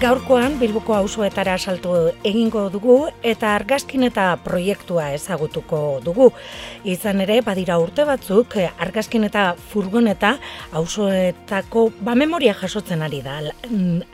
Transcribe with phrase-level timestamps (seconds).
[0.00, 1.90] Gaurkoan Bilboko auzoetara saltu
[2.24, 6.30] egingo dugu eta argazkin eta proiektua ezagutuko dugu.
[6.88, 9.42] Izan ere, badira urte batzuk, argazkin eta
[9.74, 10.30] furgoneta
[10.80, 13.36] auzoetako ba memoria jasotzen ari da,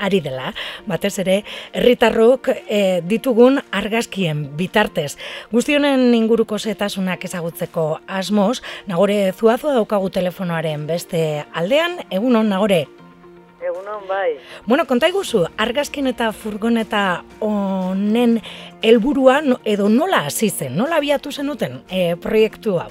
[0.09, 0.51] ari dela.
[0.91, 1.39] Batez ere,
[1.71, 5.13] herritarrok e, ditugun argazkien bitartez.
[5.55, 8.59] Guztionen inguruko zetasunak ezagutzeko asmoz,
[8.91, 12.89] nagore zuazua daukagu telefonoaren beste aldean, egunon nagore.
[13.77, 14.39] Egunon, bai.
[14.65, 18.39] Bueno, konta iguzu, argazkin eta furgoneta honen
[18.81, 22.89] helburua edo nola hasi zen, nola abiatu zenuten e, proiektu hau?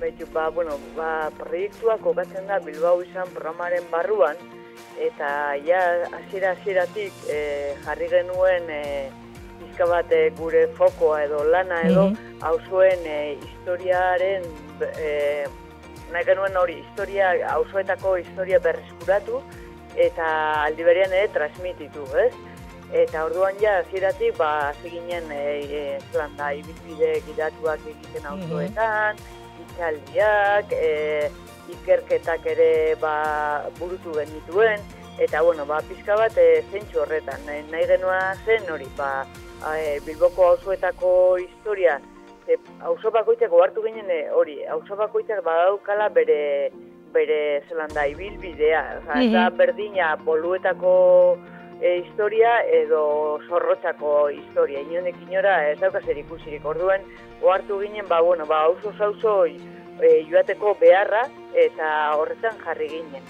[0.00, 4.40] Baitu, ba, bueno, ba, proiektua kokatzen da Bilbao izan programaren barruan,
[4.98, 5.30] eta
[5.62, 5.82] ja,
[6.18, 7.38] hasiera hasieratik e,
[7.86, 8.84] jarri genuen e,
[9.70, 12.10] izka bat e, gure fokoa edo lana edo,
[12.42, 14.50] hau mm zuen e, historiaren
[14.98, 15.46] e,
[16.12, 19.42] nahi genuen hori historia, auzoetako historia berreskuratu,
[19.96, 20.26] eta
[20.64, 22.32] aldi berean ere transmititu, ez?
[22.94, 29.18] Eta orduan ja, ziratik, ba, ziginen, e, e, zelan da, ibizbide gidatuak egiten auzoetan,
[29.64, 31.30] itxaldiak, e,
[31.74, 32.68] ikerketak ere
[33.00, 33.14] ba,
[33.80, 34.82] burutu genituen,
[35.18, 39.24] eta, bueno, ba, pizka bat e, zentsu horretan, nahi genuen zen hori, ba,
[39.74, 41.98] e, Bilboko auzoetako historia,
[42.48, 46.70] e, auzo bakoitzak ohartu ginen e, hori, auzo bakoitzak badaukala bere
[47.14, 49.56] bere zelan da ibilbidea, oza, mm -hmm.
[49.56, 50.94] berdina boluetako
[51.80, 54.80] e, historia edo zorrotzako historia.
[54.80, 56.64] Inonek inora ez dauka zer ikusirik.
[56.64, 57.02] Orduen
[57.42, 63.22] ohartu ginen ba bueno, ba auzo sauzo e, joateko beharra eta horretan jarri ginen.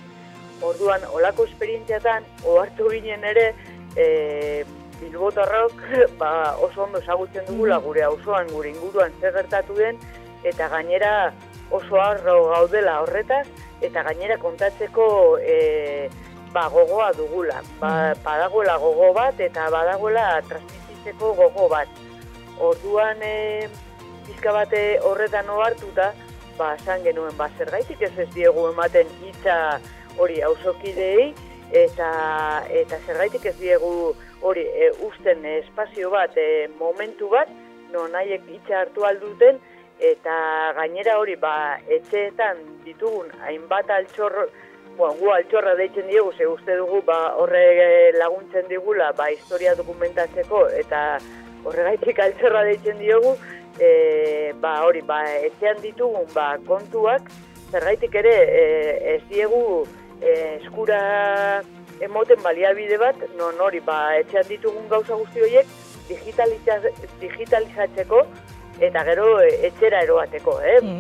[0.63, 3.53] Orduan olako esperientziatan ohartu ginen ere
[3.97, 4.65] e,
[5.01, 5.81] Bilbotarrok
[6.21, 7.85] ba, oso ondo ezagutzen dugula mm.
[7.85, 9.99] gure auzoan gure inguruan zer gertatu den
[10.45, 11.33] eta gainera
[11.71, 13.47] oso arro gaudela horretaz
[13.83, 15.07] eta gainera kontatzeko
[15.39, 16.11] e,
[16.53, 17.63] ba, gogoa dugula.
[17.81, 18.23] Ba, mm.
[18.25, 21.89] badagoela gogo bat eta badagoela transmititzeko gogo bat.
[22.63, 23.69] Orduan e,
[24.27, 26.13] pizka bate horretan ohartuta,
[26.59, 29.81] ba san genuen ba zergaitik ez ez diegu ematen hitza
[30.19, 31.35] hori auzokidei
[31.75, 32.11] eta
[32.83, 37.49] eta zergaitik ez diegu hori e, usten espazio bat, e, momentu bat,
[37.93, 39.61] no nahiek itxa hartu alduten,
[40.05, 40.37] eta
[40.77, 44.37] gainera hori, ba, etxeetan ditugun, hainbat altxor,
[44.99, 50.67] bueno, gu altxorra deitzen diegu, ze uste dugu, ba, horre laguntzen digula, ba, historia dokumentatzeko,
[50.83, 51.05] eta
[51.65, 53.35] horregaitik altxorra deitzen diogu,
[53.81, 57.31] e, ba, hori, ba, etxean ditugun, ba, kontuak,
[57.73, 58.65] zergaitik ere, e,
[59.17, 59.65] ez diegu,
[60.21, 61.01] e, eskura,
[62.01, 65.67] emoten baliabide bat, non hori, ba, etxean ditugun gauza guzti horiek,
[66.09, 68.25] digitalizatzeko,
[68.83, 70.81] eta gero e, etxera eroateko, eh?
[70.83, 70.99] Mm.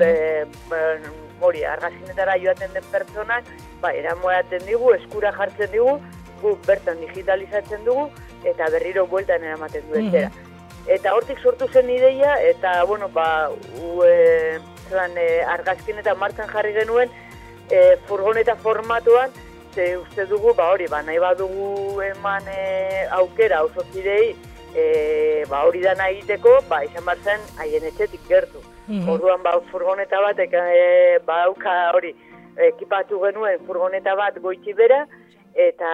[1.44, 3.44] hori, argazinetara joaten den pertsonak,
[3.82, 5.98] ba, eramoaten digu, eskura jartzen digu,
[6.40, 8.08] gu bertan digitalizatzen dugu,
[8.44, 10.30] eta berriro bueltan eramaten du etxera.
[10.94, 13.50] Eta hortik sortu zen ideia, eta, bueno, ba,
[13.80, 17.10] u, e, zelan, e, argazkin eta martzan jarri genuen,
[17.70, 19.30] e, furgoneta formatuan,
[19.74, 24.36] ze uste dugu, ba hori, ba nahi badugu eman e, aukera oso zidei,
[24.74, 28.62] e, ba hori da nahi egiteko, ba izan bar zen haien etxetik gertu.
[28.86, 32.14] Mm Orduan ba furgoneta bat e, ba auka hori
[32.70, 35.06] ekipatu genuen furgoneta bat goitzi bera
[35.54, 35.90] eta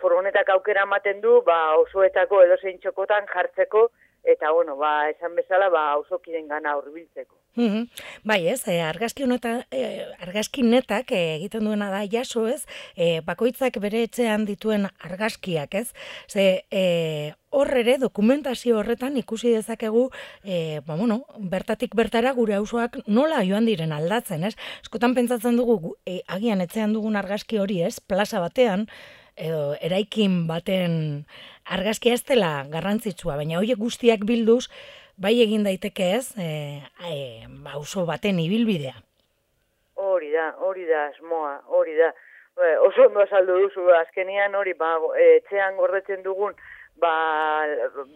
[0.00, 3.88] furgonetak aukera ematen du ba osoetako edo zein txokotan jartzeko
[4.24, 7.34] eta bueno, ba, esan bezala ba auzokiren gana hurbiltzeko.
[7.58, 7.88] Mm
[8.22, 12.62] Bai, ez, e, argazki honetan, e, argazki netak e, egiten duena da jaso, ez?
[12.94, 15.88] E, bakoitzak bere etxean dituen argazkiak, ez?
[16.30, 16.82] Ze e,
[17.50, 20.08] hor ere dokumentazio horretan ikusi dezakegu,
[20.44, 24.54] e, ba, bueno, bertatik bertara gure auzoak nola joan diren aldatzen, ez?
[24.84, 27.98] Eskotan pentsatzen dugu e, agian etxean dugun argazki hori, ez?
[27.98, 28.86] Plaza batean
[29.38, 30.94] edo eraikin baten
[31.64, 34.66] argazkia ez dela garrantzitsua, baina horiek guztiak bilduz,
[35.18, 36.48] bai egin daiteke ez, e,
[37.10, 38.94] e, ba, baten ibilbidea.
[39.98, 42.12] Hori da, hori da, asmoa, hori da.
[42.56, 44.94] Ba, oso ondo azaldu duzu, azkenian hori, ba,
[45.38, 46.54] etxean gordetzen dugun,
[47.02, 47.14] ba,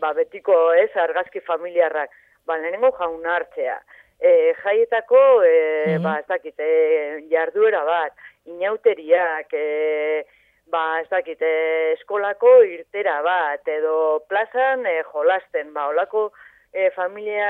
[0.00, 2.14] ba betiko ez, argazki familiarrak,
[2.46, 3.80] ba, lehenengo jaun hartzea.
[4.22, 5.56] E, jaietako, e,
[5.96, 8.14] mm ba, ez dakit, e, jarduera bat,
[8.46, 10.22] inauteriak, e,
[10.70, 16.28] ba, ez dakit, e, eskolako irtera bat, edo plazan e, jolasten, ba, olako,
[16.72, 17.48] e, familia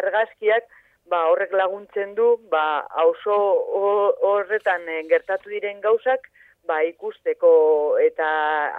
[0.00, 0.64] argazkiak
[1.08, 3.36] ba, horrek laguntzen du ba, auzo
[4.30, 6.28] horretan e, gertatu diren gauzak
[6.68, 8.28] ba, ikusteko eta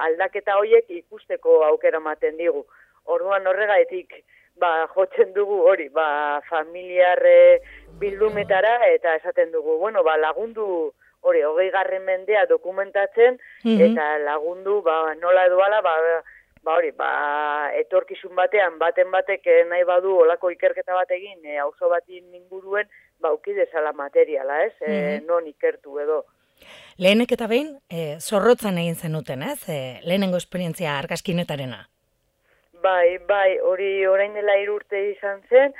[0.06, 2.66] aldaketa horiek ikusteko aukera ematen digu.
[3.10, 4.14] Orduan horregaetik
[4.62, 7.62] ba, jotzen dugu hori ba, familiarre
[8.00, 13.82] bildumetara eta esaten dugu bueno, ba, lagundu hori, hogei garren mendea dokumentatzen, Mhm.
[13.92, 15.96] eta lagundu, ba, nola edoala, ba,
[16.64, 21.58] ba hori, ba, etorkizun batean, baten batek eh, nahi badu olako ikerketa bat egin, e,
[21.58, 22.88] auzo batin inguruen,
[23.20, 24.74] ba, uki dezala materiala, ez?
[24.82, 25.26] E, Mhm.
[25.28, 26.26] non ikertu edo.
[26.98, 29.70] Lehenek eta behin, e, zorrotzan egin zenuten, ez?
[29.70, 31.88] E, lehenengo esperientzia argazkinetarena.
[32.82, 35.74] Bai, bai, hori orain dela hiru urte izan zen,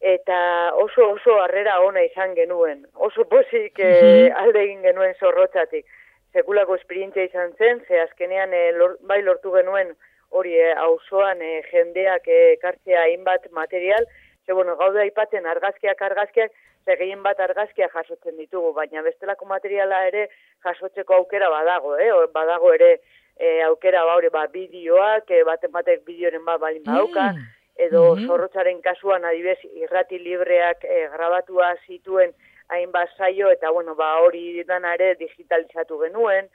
[0.00, 2.86] eta oso oso harrera ona izan genuen.
[2.94, 4.36] Oso pozik eh, Mhm.
[4.36, 5.84] alde egin genuen zorrotzatik.
[6.32, 9.96] Sekulako esperientzia izan zen, ze azkenean eh, lor, bai lortu genuen
[10.30, 14.06] hori eh, auzoan eh, jendeak eh, ekartzea hainbat material,
[14.46, 16.52] ze bueno, gaude aipatzen argazkiak argazkiak,
[16.84, 20.28] ze gehien bat argazkiak jasotzen ditugu, baina bestelako materiala ere
[20.64, 22.10] jasotzeko aukera badago, eh?
[22.32, 23.00] Badago ere
[23.36, 27.46] e, aukera ba, hori, ba, bideoak, e, baten batek bideoren bat balin badauka, Mm.
[27.80, 28.26] edo Mhm.
[28.26, 32.32] zorrotzaren kasuan adibez irrati libreak e, grabatua zituen
[32.68, 36.48] hainbat saio, eta bueno, ba, hori dana ere digitalizatu genuen,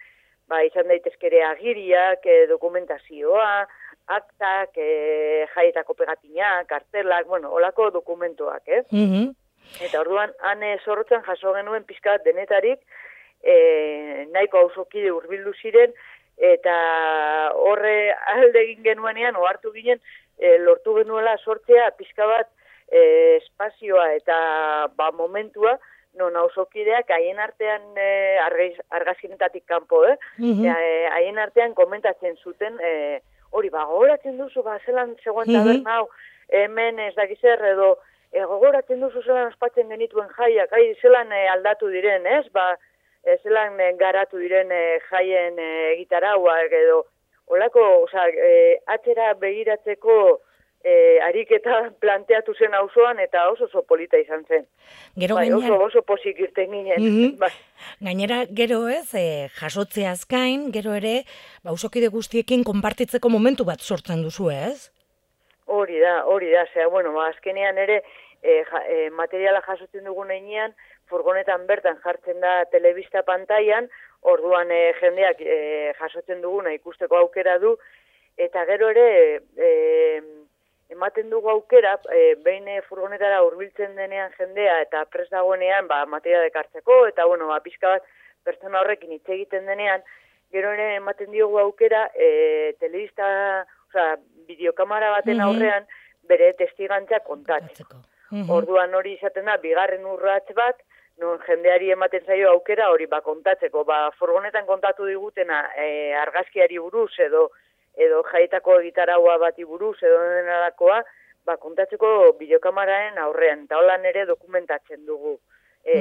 [0.50, 3.66] ba, izan daitezke ere agiriak, e, dokumentazioa,
[4.18, 8.84] aktak, e, jaietako pegatinak, kartelak, bueno, olako dokumentuak, eh?
[8.92, 9.32] Mhm.
[9.82, 12.84] Eta orduan, han e, zorrotzan jaso genuen pizka bat denetarik,
[13.42, 15.94] e, nahiko hausokide hurbildu ziren,
[16.38, 16.76] eta
[17.56, 20.02] horre alde egin genuenean, ohartu ginen,
[20.38, 22.50] e, lortu genuela sortzea pizka bat
[22.92, 24.38] e, espazioa eta
[24.96, 25.78] ba, momentua,
[26.16, 30.18] non hausokideak haien artean e, argaiz, argazkinetatik kanpo, eh?
[30.38, 30.66] Mhm.
[30.66, 33.22] E, haien artean komentatzen zuten, e,
[33.52, 35.56] hori, ba, gogoratzen duzu, ba, zelan zegoen Mhm.
[35.58, 36.10] taberna hau,
[36.50, 37.98] hemen ez dakiz edo,
[38.32, 42.48] e, gogoratzen duzu zelan ospatzen genituen jaiak, ai, zelan e, aldatu diren, ez?
[42.52, 42.78] Ba,
[43.24, 47.06] e, zelan e, garatu diren e, jaien e, egitarauak, edo,
[47.48, 50.42] olako, oza, e, atxera begiratzeko
[50.86, 54.68] e, ariketa planteatu zen auzoan eta oso oso polita izan zen.
[55.18, 57.02] Gero Bai, gainera, oso, oso posik irten ginen.
[57.02, 57.38] Mhm.
[57.42, 57.52] Bai.
[58.06, 61.24] gainera gero ez, e, jasotzeaz gain, gero ere,
[61.64, 64.92] ba, usokide guztiekin konpartitzeko momentu bat sortzen duzu, ez?
[65.66, 68.04] Hori da, hori da, zera, bueno, ba, azkenean ere
[68.44, 70.78] e, ja, e, materiala jasotzen dugun einean,
[71.10, 73.90] furgonetan bertan jartzen da telebista pantailan,
[74.22, 75.60] orduan e, jendeak e,
[75.98, 77.74] jasotzen duguna ikusteko aukera du,
[78.38, 79.10] eta gero ere
[79.58, 79.70] e,
[80.90, 86.50] ematen dugu aukera, e, behin e, furgonetara hurbiltzen denean jendea eta pres dagoenean ba, materiala
[86.52, 88.08] ekartzeko, eta bueno, ba, pixka bat
[88.46, 90.04] pertsona horrekin hitz egiten denean,
[90.54, 93.28] gero ere ematen diogu aukera e, telebista,
[93.90, 94.18] osea,
[94.48, 95.88] bideokamara baten aurrean
[96.30, 97.22] bere testigantza.
[97.26, 98.04] Kontatzeko.
[98.52, 100.82] Orduan hori izaten da, bigarren urratz bat,
[101.22, 107.12] non jendeari ematen zaio aukera hori ba kontatzeko, ba furgonetan kontatu digutena e, argazkiari buruz
[107.26, 107.48] edo
[107.98, 111.02] edo jaitako egitaraua bati buruz edo denarakoa,
[111.46, 115.38] ba kontatzeko bideokamararen aurrean, eta holan ere dokumentatzen dugu
[115.84, 115.98] e,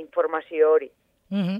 [0.00, 0.90] informazio hori.
[1.30, 1.56] Mhm.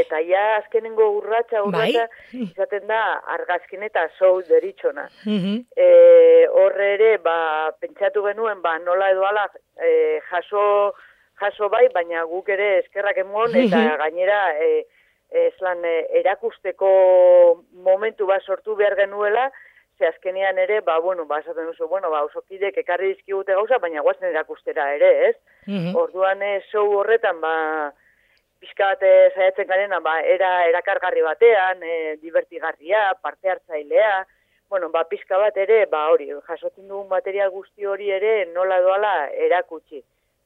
[0.00, 2.46] Eta ja azkenengo urratsa urratsa Bai.
[2.46, 3.00] izaten da
[3.34, 5.08] argazkin eta show deritzona.
[5.26, 5.58] Mhm.
[5.76, 10.94] E, horre ere, ba, pentsatu genuen, ba, nola edo ala, e, jaso,
[11.42, 14.86] jaso bai, baina guk ere eskerrak emon, eta gainera, e,
[15.48, 16.88] eslan, e, erakusteko
[17.72, 19.50] momentu bat sortu behar genuela,
[19.98, 24.02] ze azkenean ere, ba, bueno, ba, esaten duzu, bueno, ba, osokidek ekarri dizkigute gauza, baina
[24.02, 25.36] guazen erakustera ere, ez?
[25.66, 25.96] Mhm.
[25.96, 27.54] Orduan, e, show horretan, ba,
[28.62, 34.24] pixka bat eh, saiatzen garena, ba, era erakargarri batean, e, divertigarria, parte hartzailea,
[34.70, 39.14] bueno, ba, pixka bat ere, ba, hori, jasotzen dugun material guzti hori ere nola doala
[39.46, 40.02] erakutsi.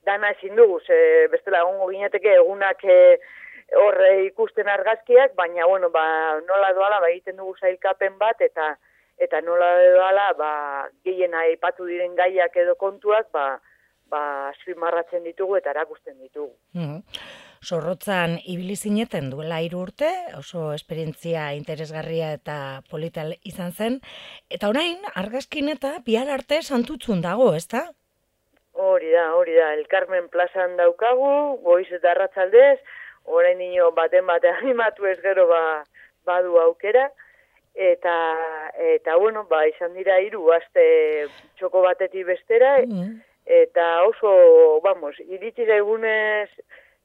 [0.07, 0.97] Dana ezin dugu, ze
[1.31, 2.99] bestela egongo gineteke egunak e,
[3.75, 8.77] hor e, ikusten argazkiak, baina, bueno, ba, nola doala, ba, egiten dugu zailkapen bat, eta
[9.19, 10.53] eta nola doala, ba,
[11.05, 13.59] gehien aipatu diren gaiak edo kontuak, ba,
[14.13, 16.53] ba, azpimarratzen ditugu eta erakusten ditugu.
[16.75, 17.03] Mhm.
[17.67, 24.01] Zorrotzan ibili zineten duela hiru urte, oso esperientzia interesgarria eta polital izan zen.
[24.51, 27.89] Eta orain, argazkin eta bihar arte santutzun dago, ezta?
[28.77, 32.79] Hori da, hori da, El Carmen plazan daukagu, goiz eta arratzaldez,
[33.27, 35.85] orain nio baten bate animatu ez gero ba,
[36.25, 37.11] badu aukera,
[37.75, 38.15] eta,
[38.97, 41.29] eta bueno, ba, izan dira hiru aste
[41.59, 43.21] txoko batetik bestera, Mhm.
[43.47, 46.49] eta oso, vamos, iritsi egunez,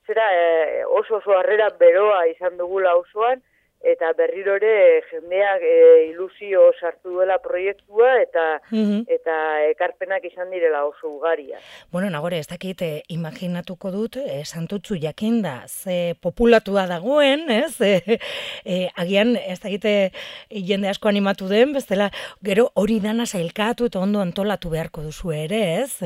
[0.08, 3.42] zera eh, oso oso harrera beroa izan dugula osoan,
[3.84, 9.06] eta berriro ere jendeak e, ilusio sartu duela proiektua, eta Mhm.
[9.08, 9.36] eta
[9.72, 11.58] ekarpenak izan direla oso ugaria.
[11.92, 17.80] Bueno, nagore, ez dakit, eh, imaginatuko dut, eh, santutzu jakinda, ze populatua dagoen, ez?
[17.82, 18.20] Eh,
[18.66, 20.12] eh, agian, ez dakit, eh,
[20.50, 22.12] jende asko animatu den, bestela,
[22.44, 26.00] gero hori dana sailkatu eta ondo antolatu beharko duzu ere, ez?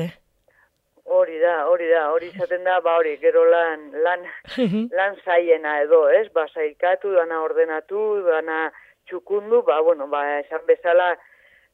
[1.08, 4.24] Hori da, hori da, hori izaten da, ba hori, gero lan, lan,
[4.98, 6.26] lan zaiena edo, ez?
[6.34, 8.72] Ba, zailkatu, dana ordenatu, dana
[9.06, 11.12] txukundu, ba, bueno, ba, esan bezala,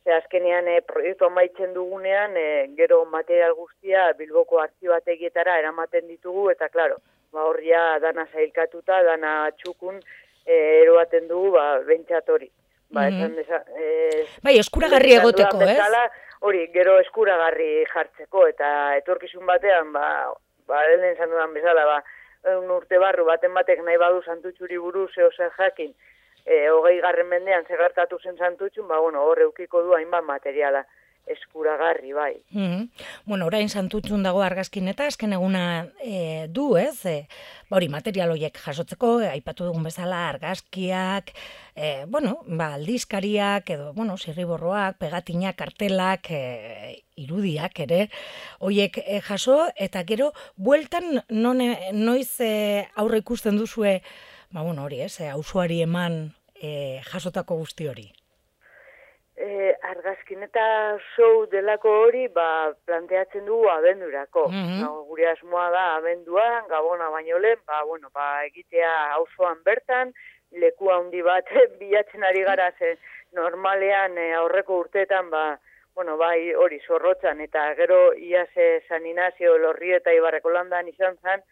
[0.05, 2.47] ze azkenean e, proiektu amaitzen dugunean, e,
[2.77, 7.01] gero material guztia Bilboko artxibategietara eramaten ditugu, eta klaro,
[7.33, 10.03] ba, horria dana zailkatuta, dana txukun,
[10.45, 12.53] e, eroaten dugu, ba, bentsat hori.
[12.93, 13.17] Ba, Mhm.
[13.17, 15.69] esan desa, e, Bai, eskuragarri egoteko, ez?
[15.71, 20.29] bezala, hori, gero eskuragarri jartzeko, eta etorkizun batean, ba,
[20.69, 22.05] ba, lehen zan dudan bezala, ba,
[22.59, 25.95] un urte barru, baten batek nahi badu santutxuri buruz, eo zer jakin,
[26.45, 30.85] e, hogei garren mendean zegartatu zen santutxun, ba, bueno, hor eukiko du hainbat materiala
[31.27, 32.43] eskuragarri, bai.
[32.51, 32.89] Mhm.
[33.25, 37.05] Bueno, orain santutxun dago argazkin eta azken eguna e, du, ez?
[37.07, 37.29] E,
[37.71, 41.33] hori, material horiek jasotzeko, e, aipatu dugun bezala argazkiak,
[41.75, 48.09] e, bueno, ba, aldizkariak, edo, bueno, zirriborroak, pegatinak, kartelak, e, irudiak ere,
[48.61, 51.63] hoiek e, jaso, eta gero, bueltan non,
[51.93, 54.01] noiz e, aurre ikusten duzue,
[54.51, 55.31] ba, bueno, hori, ez, e,
[55.83, 58.11] eman e, jasotako guzti hori.
[59.43, 60.65] E, argazkin eta
[61.17, 64.45] show delako hori, ba, planteatzen dugu abendurako.
[64.53, 64.77] Mhm.
[64.83, 70.13] Ba, gure asmoa da abenduan, gabona baino lehen, ba, bueno, ba, egitea auzoan bertan,
[70.63, 71.49] leku handi bat
[71.81, 72.97] bilatzen ari gara ze
[73.33, 75.59] normalean e, aurreko urteetan, ba,
[75.95, 78.49] bueno, bai hori zorrotzan, eta gero iaz
[78.89, 81.43] San Inazio, Lorri eta Ibarreko landan izan zen,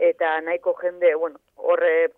[0.00, 2.08] eta nahiko jende, bueno, horre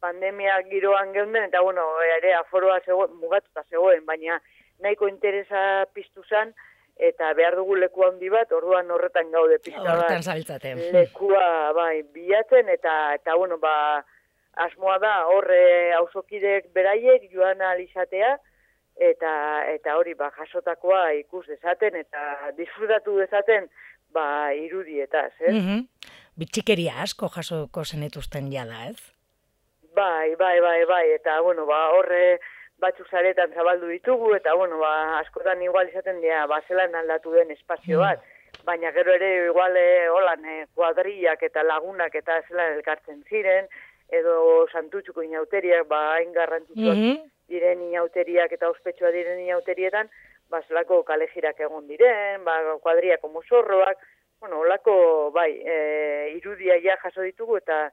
[0.00, 1.84] pandemia giroan geunden, eta bueno,
[2.16, 4.40] ere aforoa zegoen, mugatuta zegoen, baina
[4.82, 6.54] nahiko interesa piztu zen,
[7.00, 10.22] eta behar dugu leku handi bat, orduan horretan gaude Hortan bat.
[10.22, 10.74] zabiltzate.
[10.96, 14.04] Lekua, bai, bilatzen, eta, eta bueno, ba,
[14.66, 18.36] asmoa da, horre auzokidek beraiek joan alizatea,
[19.00, 19.32] eta,
[19.72, 23.70] eta hori, ba, jasotakoa ikus dezaten, eta disfrutatu dezaten,
[24.12, 25.54] ba, irudietaz, ez?
[25.54, 25.86] Mhm.
[26.40, 29.12] Bitxikeria asko jasoko zenituzten jada, ez?
[29.96, 32.38] Bai, bai, bai, bai, eta, bueno, ba, horre
[32.80, 37.50] batzuk zaretan zabaldu ditugu, eta, bueno, ba, askotan igual izaten dira, ba, zelan aldatu den
[37.50, 38.22] espazio bat,
[38.64, 43.68] baina gero ere igual, e, holan, e, kuadriak eta lagunak eta zelan elkartzen ziren,
[44.10, 47.30] edo santutxuko inauteriak, ba, hain garrantzitsuak Mhm.
[47.48, 50.08] diren inauteriak eta ospetsua diren inauterietan,
[50.50, 53.98] ba, zelako kalejirak egon diren, ba, kuadriako mozorroak,
[54.40, 57.90] bueno, olako, bai, e, irudia ja jaso ditugu, eta,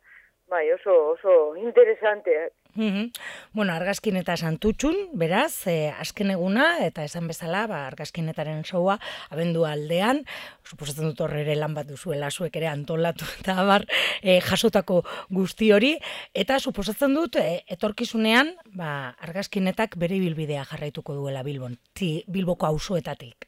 [0.48, 2.51] bai, oso, oso interesante.
[2.77, 3.10] Mhm.
[3.53, 9.00] Bueno, argazkin eta santutxun, beraz, eh, azken eguna, eta esan bezala, ba, argazkinetaren showa,
[9.34, 10.22] abendu aldean,
[10.63, 13.88] suposatzen dut horre ere lan bat duzuela, zuek ere antolatu eta abar,
[14.22, 15.01] eh, jasotako
[15.34, 15.96] guzti hori,
[16.38, 23.47] eta suposatzen dut, eh, etorkizunean, ba, argazkinetak bere bilbidea jarraituko duela Bilbon, ti, Bilboko auzoetatik.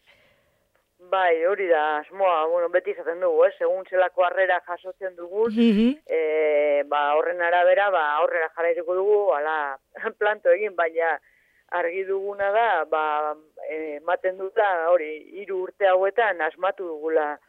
[1.09, 3.51] Bai, hori da, asmoa, bueno, beti izaten dugu, eh?
[3.57, 5.87] segun zelako harrera jasotzen dugun, Mhm.
[6.05, 9.77] e, ba, horren arabera, ba, horrera jarraituko dugu, ala,
[10.19, 11.19] planto egin, baina
[11.71, 13.35] argi duguna da, ba,
[13.69, 15.09] e, ematen duta, hori,
[15.41, 17.39] hiru urte hauetan asmatu dugula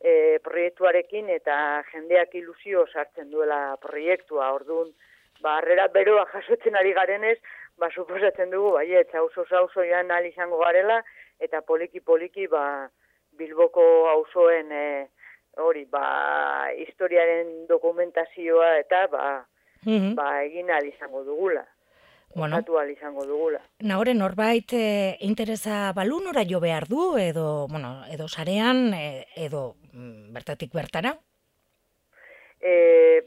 [0.00, 4.92] e, proiektuarekin eta jendeak ilusio sartzen duela proiektua, orduan,
[5.40, 7.38] ba, harrera beroa jasotzen ari garenez,
[7.78, 11.02] ba, suposatzen dugu, baiet, hauzo hauzo joan izango garela,
[11.40, 12.88] eta poliki-poliki, ba,
[13.38, 15.08] Bilboko auzoen e,
[15.62, 19.46] hori, ba, historiaren dokumentazioa eta, ba,
[19.86, 20.14] Mhm.
[20.18, 21.64] ba, egin ahal izango dugula.
[22.34, 23.60] Bueno, Osatu ahal izango dugula.
[23.80, 29.76] Nahore norbait e, interesa balu nora jo behar du edo, bueno, edo sarean e, edo
[29.92, 31.14] mm, bertatik bertara.
[32.60, 33.22] E,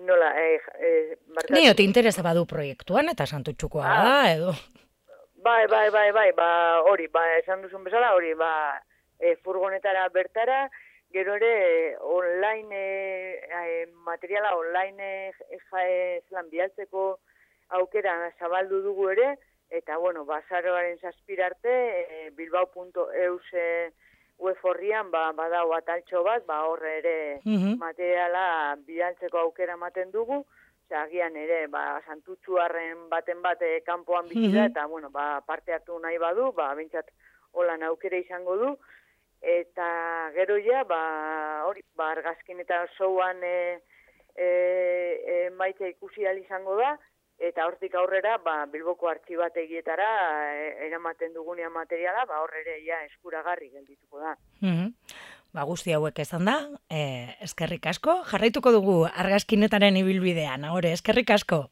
[0.00, 1.54] nola, e, e, barkatu.
[1.54, 4.02] Ni oti interesa badu proiektuan eta santutxukoa Ah.
[4.04, 4.52] da edo.
[5.44, 8.80] Bai, bai, bai, bai, ba, hori, ba, esan duzun bezala, hori, ba,
[9.20, 10.70] e, furgonetara bertara,
[11.12, 11.52] gero ere,
[11.92, 17.18] e, online, e, e, materiala online e, e, zelan bialtzeko
[17.78, 19.36] aukera zabaldu dugu ere,
[19.70, 23.90] eta, bueno, bazaroaren zazpirarte, e, bilbao.eus e,
[24.40, 27.76] web horrian, ba, badau ataltxo bat, ba, horre ere Mhm.
[27.78, 30.44] materiala bidaltzeko aukera ematen dugu,
[30.90, 34.70] agian ere, ba, santutxuarren baten bate kanpoan bizi da, Mhm.
[34.70, 37.06] eta, bueno, ba, parte hartu nahi badu, ba, bintzat
[37.52, 38.78] holan aukera izango du,
[39.40, 43.80] eta gero ja, ba, hori, ba, argazkin eta zouan e,
[44.36, 46.96] e, e, maite ikusi izango da,
[47.40, 50.08] eta hortik aurrera, ba, Bilboko artxibategietara
[50.52, 54.36] e, eramaten dugunean materiala, ba, horre ja eskuragarri geldituko da.
[54.60, 54.94] Mhm.
[55.52, 56.56] Ba, guzti hauek esan da,
[56.88, 61.64] e, eskerrik asko, jarraituko dugu argazkinetaren ibilbidean, ahore, eskerrik asko.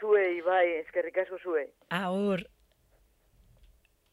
[0.00, 1.68] Zuei, bai, eskerrik asko zuei.
[1.90, 2.44] Aur.